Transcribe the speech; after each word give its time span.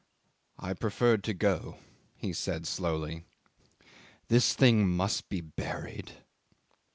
"I 0.57 0.73
preferred 0.73 1.23
to 1.25 1.33
go," 1.35 1.77
he 2.15 2.33
said 2.33 2.65
slowly; 2.65 3.23
"this 4.29 4.55
thing 4.55 4.89
must 4.89 5.29
be 5.29 5.41
buried." 5.41 6.13